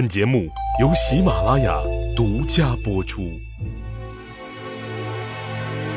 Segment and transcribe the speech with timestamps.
[0.00, 0.48] 本节目
[0.80, 1.78] 由喜马拉雅
[2.16, 3.20] 独家播出。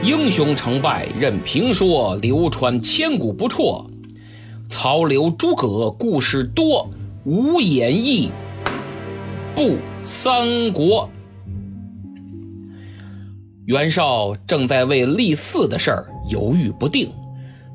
[0.04, 3.90] 英雄成败任评说，流传千古不辍。
[4.70, 6.90] 曹刘诸葛故事多，
[7.24, 8.30] 无演义
[9.56, 11.10] 不三国。
[13.64, 17.10] 袁绍正在为立嗣的事儿犹豫不定，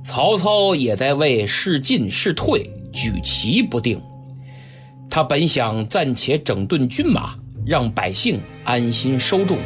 [0.02, 3.98] 曹操也在为是进是退举棋不定。
[5.10, 7.34] 他本想暂且整顿军马，
[7.66, 9.58] 让百姓安心收种，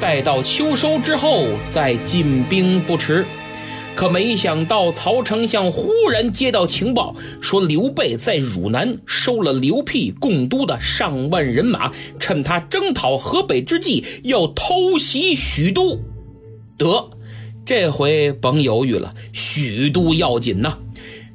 [0.00, 3.24] 待到秋收之后再进兵不迟。
[3.94, 15.98] 可没想到，曹丞相忽然接到情报，说刘备在汝南收了刘辟共都的上万人马，趁他征讨河北之际，要偷袭许都。
[16.76, 17.08] 得，
[17.64, 20.76] 这回甭犹豫了，许都要紧呐！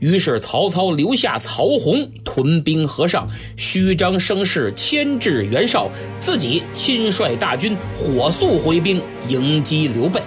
[0.02, 10.20] 于是曹操留下曹洪屯兵河上，虚张声势牵制袁绍，自己亲率大军火速回兵迎击刘备。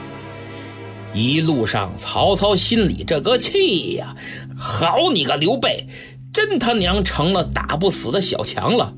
[1.12, 4.14] 一路上，曹操心里这个气呀！
[4.56, 5.88] 好你个刘备，
[6.32, 8.94] 真他娘成了打不死的小强了，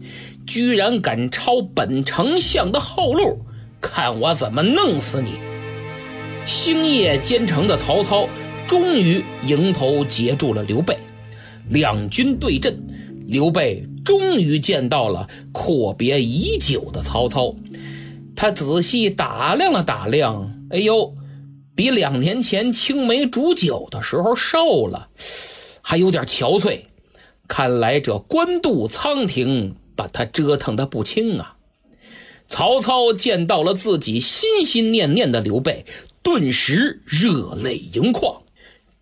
[0.46, 3.46] 居然敢抄本丞相的后路，
[3.80, 5.40] 看我怎么弄死你！
[6.44, 8.28] 星夜兼程的曹操，
[8.66, 10.98] 终于迎头截住了刘备。
[11.68, 12.80] 两军对阵，
[13.26, 17.54] 刘备终于见到了阔别已久的曹操。
[18.34, 21.14] 他仔细打量了打量，哎呦！
[21.74, 25.08] 比两年前青梅煮酒的时候瘦了，
[25.82, 26.80] 还有点憔悴。
[27.46, 31.56] 看来这官渡仓亭把他折腾的不轻啊！
[32.48, 35.84] 曹操见到了自己心心念念的刘备，
[36.22, 38.42] 顿时热泪盈眶。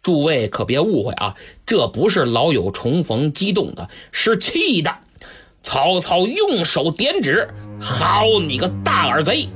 [0.04, 4.94] 诸位可别误会啊，这不是老友重逢激动的，是气的。
[5.62, 7.48] 曹操用手点指
[7.80, 9.48] ：“好你个大耳贼！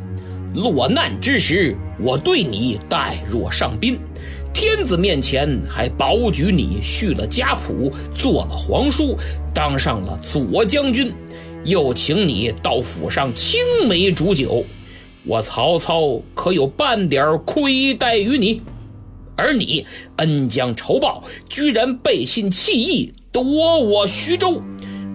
[0.55, 3.99] 落难之时。”我对你待若上宾，
[4.55, 9.19] 天子面前还保举你续了家谱，做了皇叔，
[9.53, 11.13] 当上了左将军，
[11.65, 14.65] 又请你到府上青梅煮酒，
[15.27, 18.63] 我曹操可有半点亏待于你？
[19.39, 24.61] 而你恩将仇报，居然背信弃义，夺我徐州，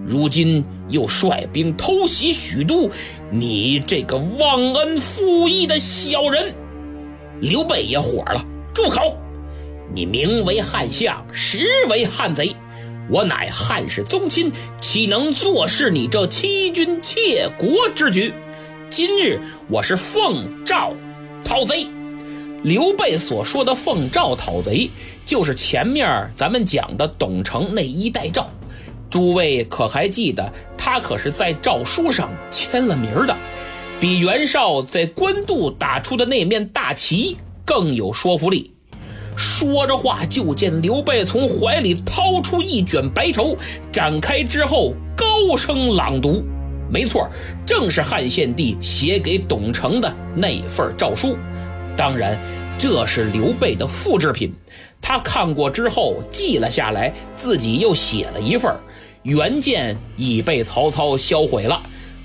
[0.07, 2.89] 如今又率兵偷袭许都，
[3.29, 6.55] 你这个忘恩负义的小人！
[7.41, 8.41] 刘备也火了，
[8.73, 9.17] 住口！
[9.93, 12.55] 你名为汉相，实为汉贼。
[13.09, 18.33] 我乃汉室宗亲，岂能坐视你这欺君窃国之举？
[18.89, 20.93] 今日我是奉诏
[21.43, 21.85] 讨贼。
[22.63, 24.89] 刘备所说的奉诏讨贼，
[25.25, 28.49] 就是前面咱们讲的董承那一代诏。
[29.09, 33.35] 诸位可还记得，他可是在诏书上签了名的。
[33.99, 38.73] 比袁绍在官渡打出的那面大旗更有说服力。
[39.35, 43.57] 说着话，就见刘备从怀里掏出一卷白绸，
[43.91, 46.41] 展开之后高声朗读。
[46.89, 47.27] 没错，
[47.65, 51.35] 正是汉献帝写给董承的那份诏书。
[51.95, 52.39] 当然，
[52.77, 54.53] 这是刘备的复制品。
[55.01, 58.73] 他看过之后记了下来，自己又写了一份。
[59.23, 61.81] 原件已被曹操销毁了。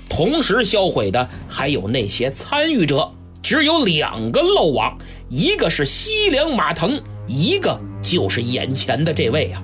[0.09, 3.11] 同时销毁的还有那些参与者，
[3.43, 4.97] 只有两个漏网，
[5.29, 9.61] 一个是西凉马腾，一个就是眼前的这位啊。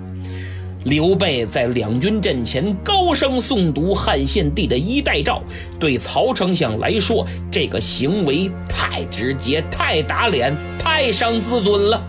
[0.85, 5.41] 刘备在两军阵前高声诵读汉献帝的一代诏，
[5.79, 12.07] 对曹丞相来说，这个行为太直接、太打脸、太伤自尊了。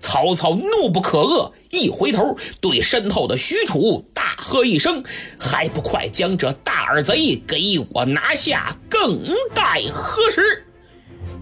[0.00, 5.04] 曹操怒不可遏，一回头对身后的许褚大喝一声
[5.38, 9.22] ：“还不快将这大耳贼给我拿下，更
[9.54, 10.64] 待何时？”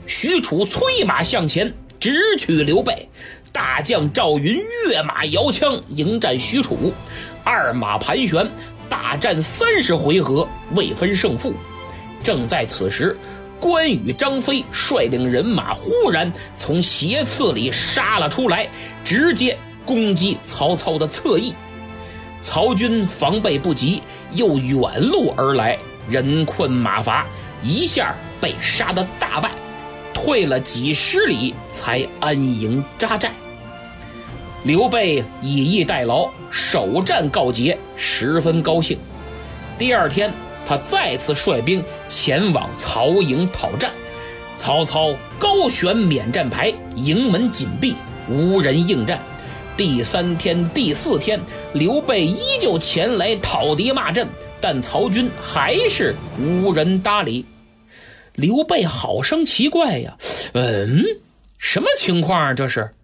[0.07, 3.09] 许褚催马向前，直取刘备。
[3.53, 6.92] 大将赵云跃马摇枪迎战许褚，
[7.44, 8.48] 二马盘旋，
[8.88, 11.53] 大战三十回合，未分胜负。
[12.22, 13.16] 正在此时。
[13.60, 18.68] 关羽、张飞率领人马忽然从斜刺里杀了出来，
[19.04, 21.53] 直接攻击曹操的侧翼。
[22.41, 25.77] 曹军防备不及，又远路而来，
[26.09, 27.27] 人困马乏，
[27.60, 29.51] 一下被杀得大败，
[30.20, 33.32] 退了几十里才安营扎寨。
[34.65, 38.98] 刘备以逸待劳，首战告捷，十分高兴。
[39.78, 40.32] 第二天。
[40.66, 43.91] 他再次率兵前往曹营讨战，
[44.54, 47.97] 曹操高悬免战牌，营门紧闭，
[48.28, 49.18] 无人应战。
[49.78, 51.41] 第三天、第四天，
[51.72, 54.28] 刘备依旧前来讨敌骂阵，
[54.60, 57.47] 但曹军还是无人搭理。
[58.39, 60.17] 刘备好生奇怪呀，
[60.53, 61.05] 嗯，
[61.59, 62.55] 什么情况啊？
[62.55, 62.95] 这是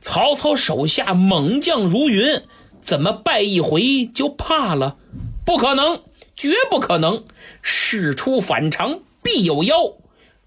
[0.00, 2.42] 曹操手下猛将如云，
[2.86, 4.96] 怎么败一回就怕了？
[5.44, 6.04] 不可能，
[6.34, 7.22] 绝不可能！
[7.60, 9.74] 事出反常必有妖。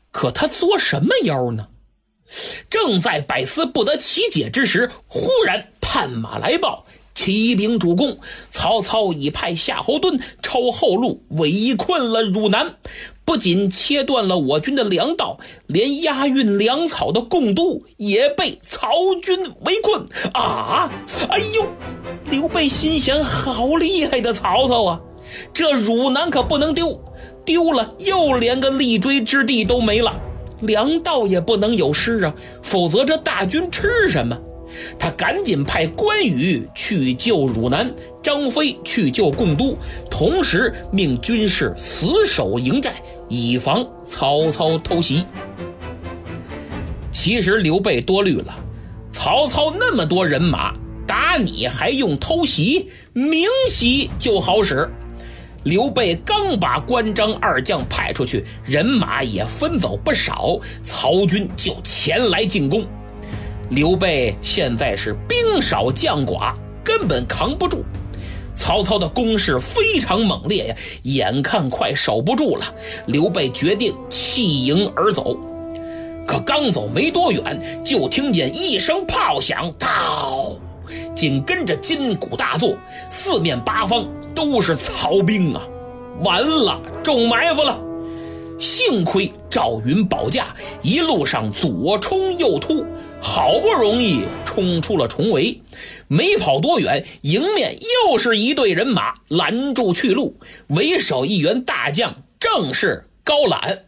[0.10, 1.68] 可他作什么妖呢？
[2.68, 6.88] 正在百思不得其解之时，忽然探马来报。
[7.14, 8.18] 启禀主公，
[8.50, 12.78] 曹操已派夏侯惇抄后路，围困了汝南，
[13.32, 18.90] 不仅切断了我军的粮道，连押运粮草的贡都也被曹
[19.24, 20.04] 军围困。
[20.34, 20.92] 啊！
[21.30, 21.66] 哎呦！
[22.30, 25.00] 刘备心想：好厉害的曹操啊！
[25.54, 27.02] 这汝南可不能丢，
[27.46, 30.14] 丢了又连个立锥之地都没了，
[30.60, 34.38] 粮道也不能有失啊，否则这大军吃什么？
[35.00, 39.78] 他赶紧派关羽去救汝南，张飞去救贡都，
[40.10, 42.94] 同时命军士死守营寨，
[43.34, 45.26] 以防曹操偷袭。
[47.14, 48.54] 其实刘备多虑了，
[49.10, 50.76] 曹操那么多人马，
[51.08, 52.90] 打你还用偷袭？
[53.14, 54.92] 明袭就好使。
[55.64, 62.86] 刘备刚把关张二将派出去，人马也分走不少，曹军就前来进攻。
[63.70, 67.86] 刘备现在是兵少将寡，根本扛不住。
[68.62, 72.76] 曹操的攻势非常猛烈呀，眼看快守不住了，
[73.08, 75.36] 刘备决定弃营而走。
[76.28, 80.60] 可刚走没多远，就听见一声炮响，嗷！
[81.16, 82.78] 紧跟着金鼓大作，
[83.10, 84.06] 四面八方
[84.36, 85.62] 都是曹兵啊！
[86.24, 87.80] 完了，中埋伏了。
[88.60, 92.86] 幸亏赵云保驾，一路上左冲右突。
[93.22, 95.62] 好不容易冲出了重围，
[96.08, 97.78] 没跑多远，迎面
[98.10, 100.40] 又是一队人马拦住去路。
[100.68, 103.86] 为首一员大将正是高览。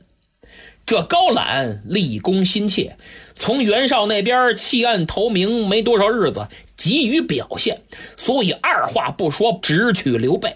[0.86, 2.98] 这高览立功心切，
[3.36, 7.82] 从袁绍那边弃暗投明没多少日子，急于表现，
[8.18, 10.54] 所以二话不说直取刘备。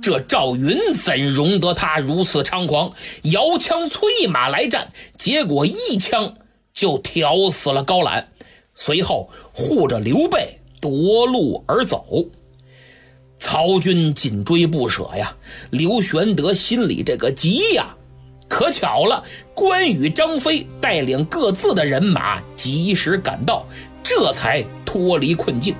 [0.00, 2.92] 这赵云怎容得他如此猖狂，
[3.22, 6.36] 摇枪催马来战，结果一枪。
[6.78, 8.28] 就挑死了高览，
[8.76, 12.24] 随后护着刘备夺路而走。
[13.40, 15.36] 曹军紧追不舍呀，
[15.70, 17.96] 刘玄德心里这个急呀。
[18.46, 23.66] 可巧了，关羽、张飞带领各自的人马及时赶到，
[24.04, 25.74] 这才脱离困境。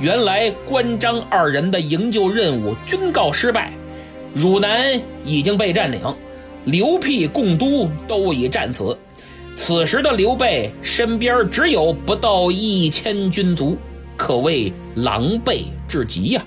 [0.00, 3.72] 原来关张二人的营救任务均告失败，
[4.34, 6.00] 汝南已经被占领，
[6.64, 8.98] 刘辟、贡都都已战死。
[9.56, 13.76] 此时的刘备身边只有不到一千军卒，
[14.16, 16.42] 可谓狼狈至极呀。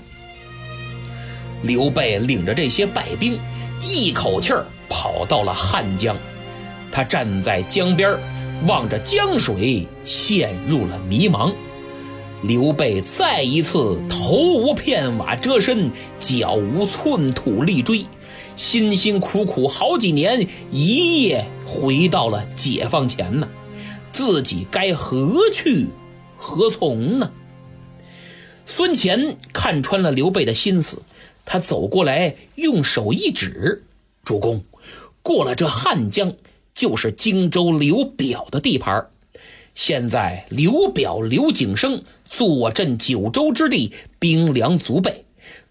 [1.62, 3.38] 刘备领着这些败兵，
[3.82, 6.16] 一口气儿跑到了汉江。
[6.90, 8.16] 他站在江边，
[8.66, 11.52] 望着江水，陷入了迷茫。
[12.42, 18.06] 刘备再一次头无片瓦遮身，脚无寸土立锥。
[18.56, 23.48] 辛辛苦苦好几年，一夜回到了解放前呢，
[24.12, 25.88] 自己该何去
[26.36, 27.32] 何从呢？
[28.66, 31.02] 孙乾看穿了刘备的心思，
[31.44, 33.82] 他走过来，用手一指
[34.22, 34.62] ：“主公，
[35.22, 36.34] 过了这汉江，
[36.74, 39.08] 就是荆州刘表的地盘。
[39.74, 45.24] 现在刘表刘景升坐镇九州之地，兵粮足备。”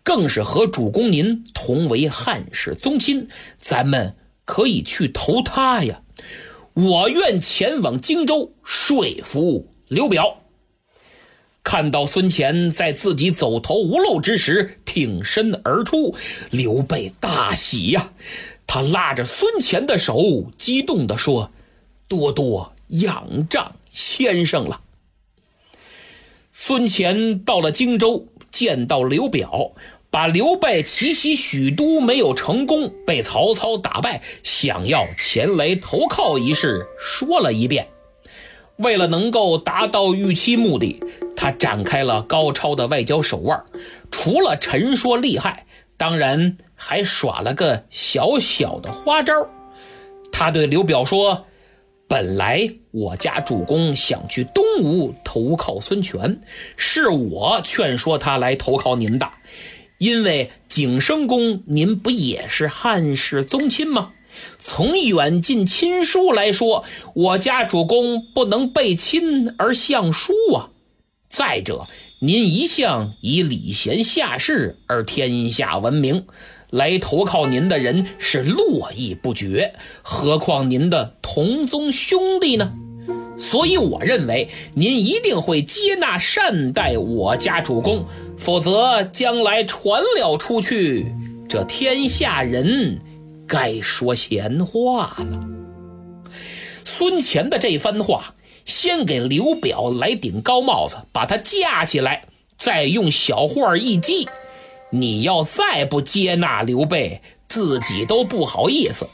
[0.04, 3.28] 更是和主公您同为汉室宗亲，
[3.62, 4.16] 咱们
[4.46, 6.02] 可以去投他呀！
[6.74, 10.44] 我愿前往荆州说服刘表。
[11.62, 16.16] 看到孙乾在自己走投无路之时挺身而出，
[16.52, 18.14] 刘备大喜呀！
[18.66, 21.52] 他拉着孙乾的手，激动地说
[22.08, 24.82] ：“多多仰仗先生了。”
[26.54, 28.28] 孙乾到了荆州，
[28.60, 29.72] 见到刘表。
[30.12, 37.88] 把刘备奇袭许都没有成功，被曹操打败，想要前来投靠一事说了一遍。
[38.78, 41.00] 为了能够达到预期目的，
[41.38, 43.64] 他展开了高超的外交手腕，
[44.10, 49.48] 除了陈说厉害，当然还耍了个小小的花招。
[50.32, 51.46] 他对刘表说
[52.10, 56.42] ：“本来我家主公想去东吴投靠孙权，
[56.76, 59.30] 是我劝说他来投靠您的。”
[60.00, 64.14] 因为景升公，您不也是汉室宗亲吗？
[64.58, 70.70] 从远近亲疏来说，我家主公不能背亲而相疏啊。
[71.30, 71.86] 再者，
[72.22, 76.26] 您一向以礼贤下士而天下闻名，
[76.70, 82.74] 来投靠您的人是络绎不绝，何况您的同宗兄弟呢？
[83.38, 88.06] 所以我认为您一定会接纳善待我家主公，
[88.38, 91.14] 否则将来传了出去，
[91.48, 93.00] 这天下人
[93.48, 95.48] 该说闲话了。
[96.86, 98.36] 孙乾的这番话，
[98.66, 102.26] 先给刘表来顶高帽子，把他架起来，
[102.58, 104.28] 再用小话一激，
[104.92, 109.08] 你要再不接纳刘备，自己都不好意思。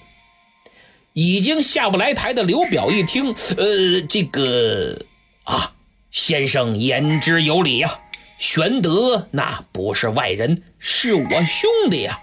[1.14, 5.06] 已经下不来台的刘表一听，呃，这个
[5.44, 5.74] 啊，
[6.12, 8.00] 先生言之有理呀。
[8.38, 12.20] 玄德那不是外人，是我兄弟呀。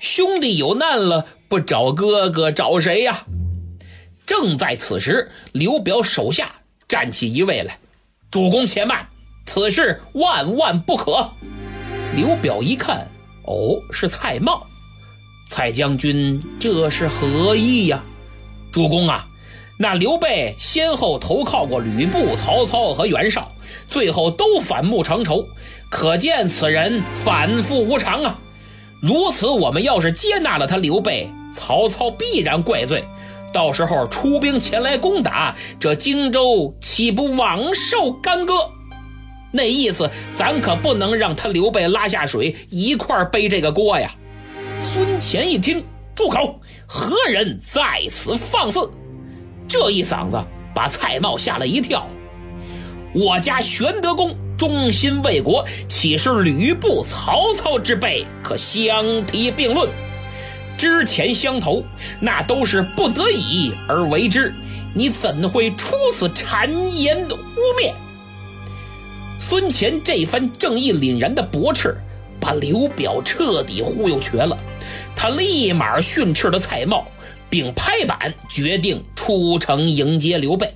[0.00, 3.26] 兄弟有难了，不找哥哥找谁呀？
[4.24, 6.52] 正在此时，刘表手下
[6.86, 7.78] 站起一位来
[8.30, 9.08] ：“主公且慢，
[9.46, 11.32] 此事万万不可。”
[12.18, 13.06] 刘表一看，
[13.44, 14.60] 哦，是蔡瑁。
[15.48, 18.02] 蔡将军，这是何意呀？
[18.72, 19.24] 主公啊，
[19.78, 23.52] 那刘备先后投靠过吕布、曹操和袁绍，
[23.88, 25.46] 最后都反目成仇，
[25.92, 28.36] 可见此人反复无常啊。
[29.00, 33.04] 如此，我们要是接纳了他刘备，曹操必然怪罪，
[33.52, 38.54] 到时候出兵前来攻打，这荆州岂不枉受干戈？
[39.50, 44.10] 那意思，咱可不能让他刘备拉下水，一块背这个锅呀。
[44.80, 45.82] 孙乾一听，
[46.14, 46.60] 住口！
[46.86, 48.90] 何人在此放肆？
[49.66, 50.38] 这一嗓子
[50.74, 52.06] 把蔡瑁吓了一跳。
[53.14, 59.88] 我家玄德公忠心为国，岂是吕布、曹操之辈可相提并论？
[60.76, 61.82] 之前相投，
[62.20, 64.54] 那都是不得已而为之，
[64.94, 67.92] 你怎会出此谗言污蔑？
[69.38, 71.96] 孙乾这番正义凛然的驳斥，
[72.40, 74.58] 把刘表彻底忽悠瘸了。
[75.14, 77.04] 他立马训斥了蔡瑁，
[77.48, 80.74] 并拍板决定出城迎接刘备。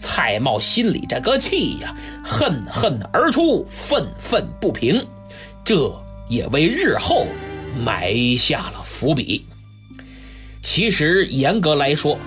[0.00, 5.06] 蔡瑁心里这个气呀，恨恨而出，愤愤不平。
[5.64, 5.90] 这
[6.28, 7.26] 也为日后
[7.84, 9.46] 埋下了伏笔。
[10.62, 12.18] 其实严格来说，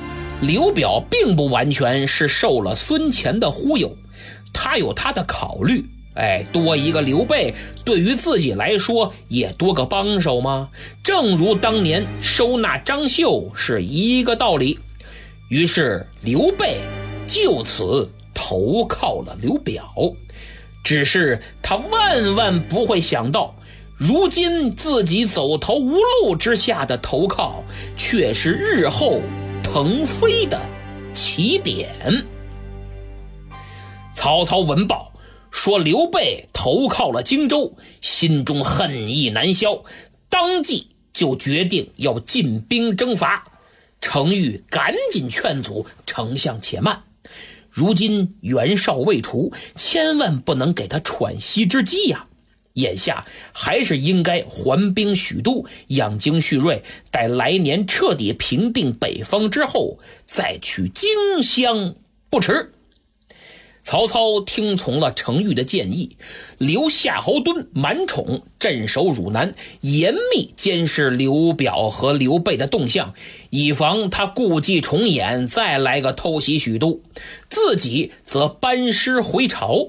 [0.42, 3.96] 刘表并不完全是受了孙乾的忽悠，
[4.58, 5.86] 他有他的考虑。
[6.16, 7.54] 哎，多一个刘备，
[7.86, 10.70] 对于自己来说也多个帮手吗？
[11.04, 14.80] 正如当年收纳张绣是一个道理。
[15.50, 16.80] 于是刘备
[17.28, 19.94] 就此投靠了刘表，
[20.84, 23.56] 只是他万万不会想到，
[23.96, 27.64] 如今自己走投无路之下的投靠，
[27.96, 29.22] 却是日后
[29.62, 30.60] 腾飞的
[31.14, 31.88] 起点。
[34.18, 35.14] 曹操闻报。
[35.52, 39.84] 说刘备投靠了荆州，心中恨意难消，
[40.28, 43.46] 当即就决定要进兵征伐。
[44.02, 47.04] 程昱赶紧劝阻丞相且慢，
[47.70, 52.26] 如今袁绍未除，千万不能给他喘息之机呀。
[52.74, 59.98] 眼下还是应该还兵许都，养精蓄锐，待来年彻底平定北方之后，
[60.28, 61.10] 再取荆
[61.42, 61.96] 襄
[62.30, 62.74] 不迟。
[63.88, 66.17] 曹操听从了程昱的建议，
[66.58, 73.13] 留夏侯惇、满宠镇守汝南，严密监视刘表和刘备的动向，
[73.50, 77.01] 以防他故伎重演，再来个偷袭许都。
[77.48, 79.88] 自己则班师回朝。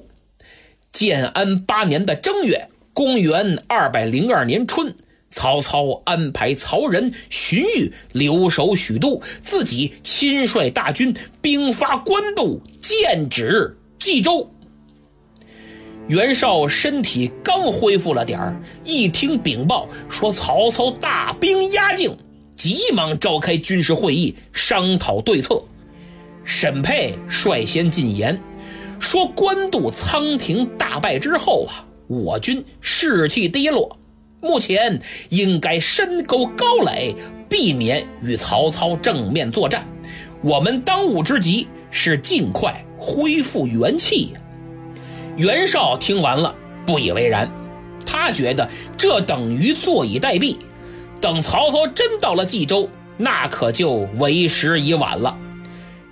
[0.92, 4.94] 建安八年的正月，公元二百零二年春，
[5.28, 13.74] 曹操安排曹仁、荀彧留守许都，自己亲率大军兵发官渡，剑指。
[13.98, 14.48] 冀州，
[16.06, 22.16] 袁绍身体刚恢复了点儿，一听禀报说曹操大兵压境，
[22.56, 25.62] 急忙召开军事会议商讨对策。
[26.44, 28.40] 沈佩率先进言，
[29.00, 33.98] 说官渡仓亭大败之后啊，我军士气低落，
[34.40, 37.14] 目前应该深沟高垒，
[37.50, 39.86] 避免与曹操正面作战。
[40.40, 42.84] 我们当务之急是尽快。
[42.98, 44.40] 恢复元气呀！
[45.36, 47.48] 袁绍听完了不以为然，
[48.04, 50.56] 他觉得这等于坐以待毙，
[51.20, 55.38] 等曹操真到了冀州，那可就为时已晚了。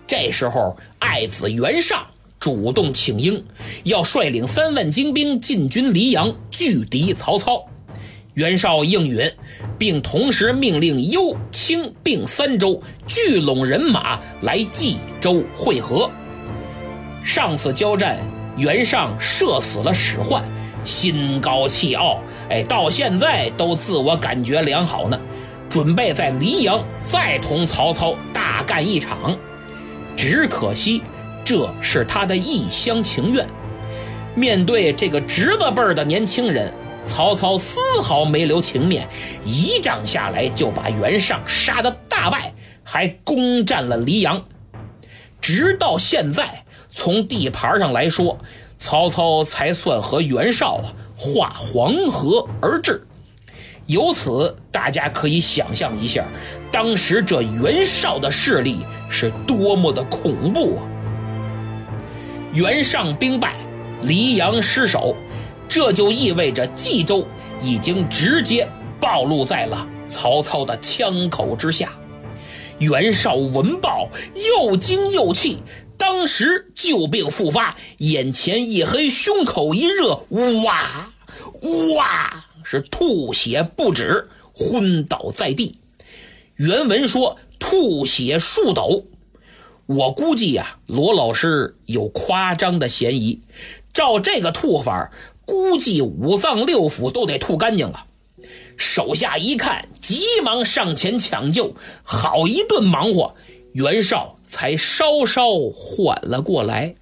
[0.06, 2.06] 这时候，爱子袁尚
[2.38, 3.42] 主动请缨，
[3.82, 7.64] 要率领三万精兵进军黎阳，拒敌曹操。
[8.34, 9.32] 袁绍应允，
[9.78, 16.10] 并同时命令幽、青并三州聚拢人马来冀州会合。
[17.26, 18.16] 上次交战，
[18.56, 20.42] 袁尚射死了史涣，
[20.84, 25.20] 心高气傲，哎，到现在都自我感觉良好呢，
[25.68, 29.36] 准备在黎阳再同曹操大干一场。
[30.16, 31.02] 只可惜，
[31.44, 33.44] 这是他的一厢情愿。
[34.36, 36.72] 面对这个侄子辈儿的年轻人，
[37.04, 39.08] 曹操丝毫没留情面，
[39.44, 42.54] 一仗下来就把袁尚杀得大败，
[42.84, 44.44] 还攻占了黎阳。
[45.40, 46.64] 直到现在，
[46.96, 48.38] 从地盘上来说，
[48.78, 50.84] 曹操才算和袁绍啊
[51.14, 53.06] 划黄河而治。
[53.84, 56.24] 由此，大家可以想象一下，
[56.72, 58.78] 当时这袁绍的势力
[59.10, 60.88] 是多么的恐怖啊！
[62.54, 63.54] 袁尚兵败，
[64.00, 65.14] 黎阳失守，
[65.68, 67.26] 这就意味着冀州
[67.60, 68.66] 已经直接
[68.98, 71.90] 暴露在了曹操的枪口之下。
[72.78, 74.08] 袁绍闻报，
[74.60, 75.62] 又惊又气，
[75.98, 80.26] 当时旧病复发，眼前一黑，胸口一热，
[80.64, 81.12] 哇
[81.96, 82.44] 哇！
[82.64, 85.78] 是吐血不止，昏倒在地。
[86.56, 89.06] 原文说吐血数斗，
[89.86, 93.40] 我估计呀，罗老师有夸张的嫌疑。
[93.92, 95.10] 照这个吐法，
[95.44, 98.06] 估计五脏六腑都得吐干净了。
[98.76, 103.34] 手下一看，急忙上前抢救，好一顿忙活，
[103.72, 106.94] 袁绍才稍稍缓了过来。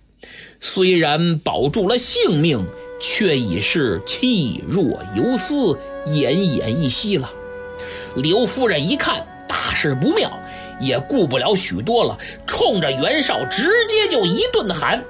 [0.60, 2.66] 虽然保住了性命。
[3.00, 7.30] 却已是气若游丝，奄奄一息了。
[8.14, 10.30] 刘夫人一看大事不妙，
[10.80, 15.04] 也顾不了许多了，冲着袁绍直接就一顿喊：“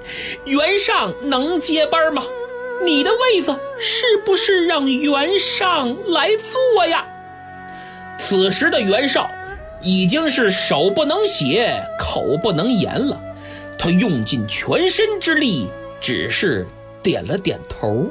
[0.45, 2.21] 袁尚能接班吗？
[2.83, 7.05] 你的位子是不是让袁尚来坐呀？”
[8.19, 9.29] 此时的袁绍
[9.85, 13.21] 已经是手不能写，口不能言了，
[13.79, 15.69] 他用尽全身之力，
[16.01, 16.67] 只是。
[17.03, 18.07] 点了点头，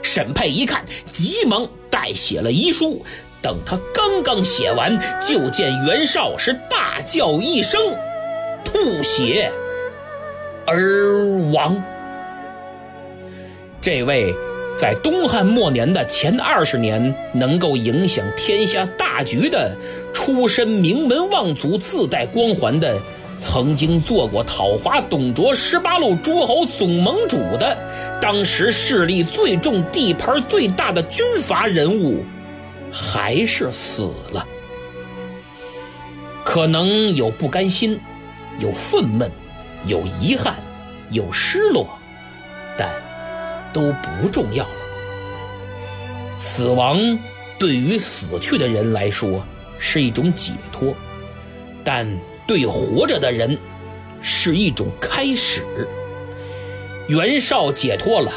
[0.00, 3.04] 沈佩一看，急忙代写了遗书。
[3.42, 7.78] 等他刚刚写完，就见袁绍是大叫一声，
[8.64, 9.52] 吐血
[10.66, 11.78] 而亡。
[13.82, 14.34] 这位
[14.78, 19.76] 在东汉末年的前二十年能够影响天下大局的，
[20.12, 23.00] 出身名门望族、自带光环的。
[23.38, 27.76] 曾经做过讨伐董卓十八路诸侯总盟主的，
[28.20, 32.24] 当时势力最重、地盘最大的军阀人物，
[32.92, 34.46] 还是死了。
[36.44, 37.98] 可能有不甘心，
[38.60, 39.28] 有愤懑，
[39.86, 40.54] 有遗憾，
[41.10, 41.88] 有失落，
[42.78, 42.88] 但
[43.72, 44.70] 都不重要了。
[46.38, 47.18] 死亡
[47.58, 49.44] 对于死去的人来说
[49.82, 50.96] 是一种解脱，
[51.84, 52.08] 但。
[52.44, 53.56] 对活着的人，
[54.20, 55.64] 是一种开始。
[57.08, 58.32] 袁绍解脱了，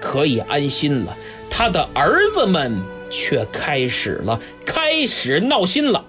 [0.00, 1.16] 可以安心了。
[1.48, 6.04] 他的儿子们却开始了，开始闹心了。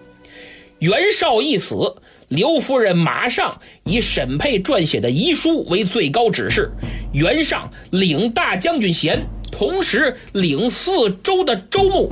[0.79, 1.95] 袁绍一死，
[2.29, 6.71] 刘夫人马上以沈佩撰写的遗书为最高指示，
[7.13, 9.21] 袁尚领大将军衔，
[9.51, 12.11] 同时领四州的州牧。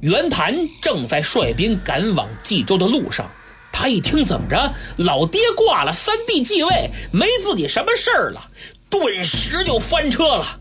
[0.00, 3.30] 袁谭正在率兵赶往冀州的路上。
[3.72, 8.40] 他一听怎么着，老爹挂了，三弟继位，没自己什么事儿了，
[8.88, 10.60] 顿时就翻车了。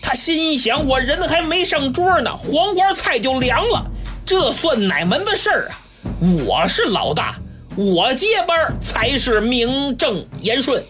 [0.00, 3.90] 他心想：我人还没上桌呢，黄瓜菜就凉了，
[4.24, 5.76] 这算哪门子事儿啊？
[6.46, 7.36] 我是老大，
[7.76, 10.82] 我接班才是名正言顺。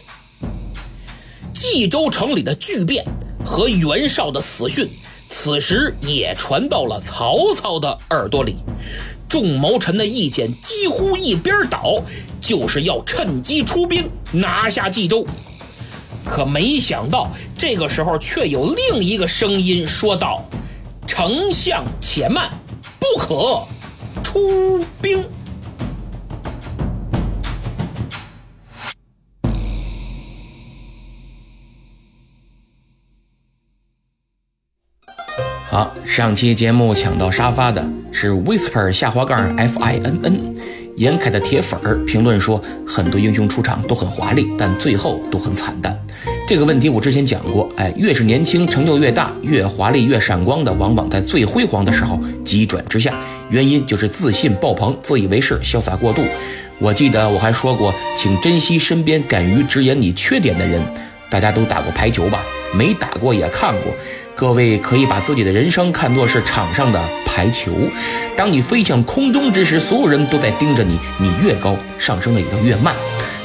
[1.53, 3.05] 冀州城里的巨变
[3.45, 4.89] 和袁绍的死讯，
[5.29, 8.57] 此时也传到了曹操的耳朵里。
[9.29, 12.01] 众谋臣的意见几乎一边倒，
[12.41, 15.27] 就是要趁机出兵拿下冀州。
[16.25, 20.45] 可没想到，这个时候却有另一个声音说道
[21.07, 22.51] ：“丞相且慢，
[22.99, 23.67] 不可
[24.23, 25.25] 出兵。”
[35.77, 40.55] 好，上期节目抢到沙发的是 Whisper 下滑杠 F I N N，
[40.97, 45.95] 严凯的铁粉儿评论说，很多英雄出场都很华丽，但最后都很惨淡。
[46.49, 53.13] 这个问题我之前讲过，哎，越是年轻成就越大，越华丽越闪光的，往往在最辉煌的时候急转直下，
[53.51, 56.23] 原因就是自信爆棚，自以为是，潇洒过度。
[56.79, 60.81] 我记得我还说过，请珍惜身边敢于直言你缺点的人。
[61.29, 62.47] 大家都打过排球吧？
[62.73, 63.93] 没打过也看过。
[64.37, 67.73] 各位可以把自己的人生看作是场上的排球，
[68.37, 72.95] 当你飞向空中之时，所有人都在盯着你，你越高，上升的也就越慢。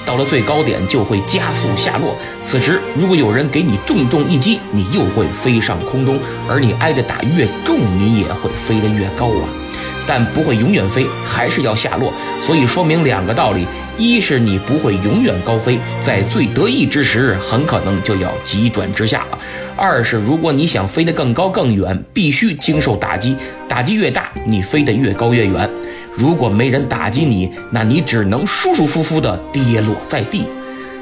[0.05, 2.17] 到了最高点就会加速下落。
[2.41, 9.60] 此时如果有人给你重重一击，你又会飞上空中，而你挨的打越重，你也会飞得越高啊。
[10.05, 12.13] 但不会永远飞，还是要下落。
[12.39, 13.65] 所以说明两个道理：
[13.97, 19.37] 一是你不会永远高飞，在最得意之时，很可能就要急转直下了；
[19.75, 23.35] 二是如果你想飞得更高更远，必须经受打击，
[23.67, 25.69] 打击越大，你飞得越高越远。
[26.13, 30.47] 如果没人打击你，那你只能舒舒服服地跌落在地。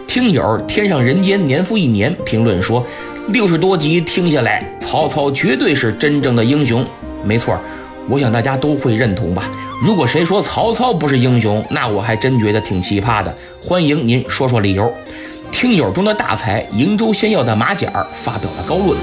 [0.08, 2.86] 听友天上人间年复一年评论说，
[3.30, 6.86] 六十多集听下来，曹操绝对是真正的英雄。
[7.24, 7.60] 没错。
[8.10, 9.44] 我想大家都会认同吧。
[9.82, 13.34] 如果谁说曹操不是英雄，那我还真觉得挺奇葩的。
[13.62, 14.92] 欢迎您说说理由。
[15.52, 18.98] 听友中的大才瀛州仙药的马甲发表了高论，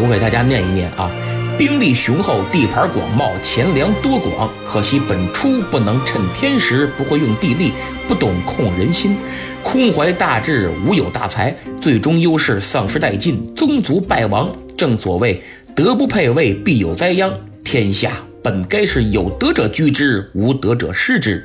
[0.00, 1.10] 我给大家念一念啊。
[1.58, 7.72] 兵力雄厚，地盘广袤，钱粮多广，可惜本初不能趁天时，不会用地利，
[8.06, 9.16] 不懂控人心，
[9.62, 14.50] 空怀大志，无有大才，最终优势丧失殆尽，宗族败亡。
[14.76, 15.42] 正所谓
[15.74, 17.32] 德不配位，必有灾殃。
[17.64, 18.12] 天下。
[18.46, 21.44] 本该是有德者居之，无德者失之，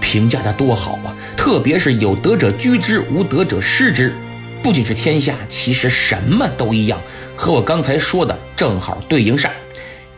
[0.00, 1.10] 评价的多好啊！
[1.36, 4.12] 特别是有德者居之，无德者失之。
[4.62, 7.00] 不仅是天下，其实什么都一样，
[7.34, 9.50] 和我刚才说的正好对应上。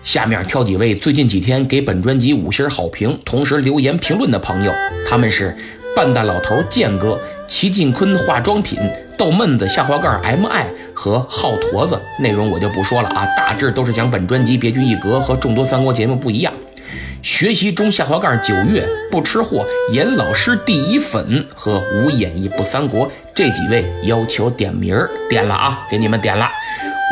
[0.04, 4.74] 下面挑几位最近几天给本专辑五星好评，同时留言评论的朋友，
[5.08, 5.56] 他们是
[5.96, 8.78] 半大老头剑哥、齐晋坤化妆品。
[9.18, 16.52] 逗闷子下滑杠 M I 和耗坨子内容我就不说了啊，大致都是讲本专辑别具一格和众多三国节目不一样。
[17.20, 26.48] 学习中下滑杠九月不吃货严老师第一粉和无演义不三国这几位要求点名儿点了啊，给你们点了。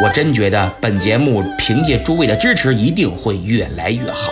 [0.03, 4.31] 我真觉得本节目凭借诸位的支持一定会越来越好。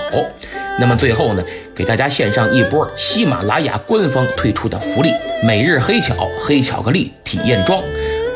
[0.79, 1.43] 那么最后呢，
[1.75, 5.11] 给大家献上一波喜马拉雅官方推出的福利：
[5.43, 7.83] 每日黑巧黑巧克力体验装，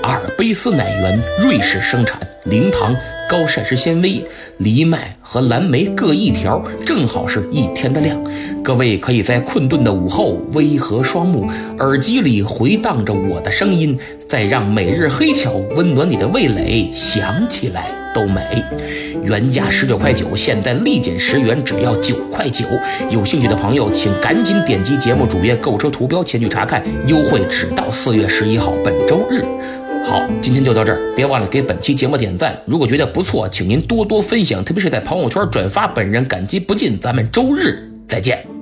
[0.03, 2.95] 阿尔卑斯奶源，瑞士生产，零糖，
[3.29, 4.25] 高膳食纤维，
[4.59, 8.17] 藜麦和蓝莓各一条，正好是一天的量。
[8.65, 11.47] 各位可以在困顿的午后微合双目，
[11.79, 17.85] 耳机里回荡着我的声音，再让每日黑巧温暖你的味蕾，想起来。
[18.15, 18.41] 都美，
[19.23, 22.65] 原价十九块九，现在立减十元，只要九块九。
[23.11, 29.45] 有兴趣的朋友，请赶紧点击节目主页购车图标前去查看，优惠只到四月十一号，本周日。
[30.09, 32.59] 好，今天就到这儿，别忘了给本期节目点赞。
[32.67, 36.99] 如果觉得不错，请您多多分享，特别是在朋友圈转发，本人感激不尽。
[36.99, 38.58] 咱们周日再见。